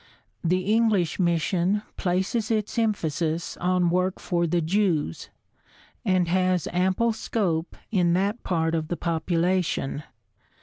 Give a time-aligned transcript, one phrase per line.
[0.43, 5.29] The English mission places its emphasis on work for the Jews
[6.03, 10.01] and has ample scope in that part of the population.